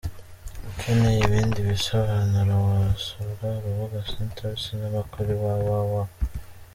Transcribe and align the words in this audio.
Ukeneye 0.69 1.19
ibindi 1.27 1.59
bisobanuro 1.69 2.53
wasura 2.67 3.47
urubuga 3.57 3.97
Century 4.11 4.57
Cinema 4.63 5.01
kuri 5.11 5.31
www. 5.41 5.93